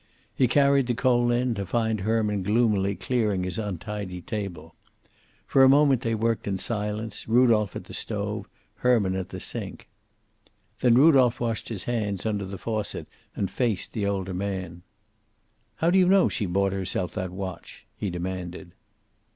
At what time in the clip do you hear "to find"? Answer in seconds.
1.53-1.99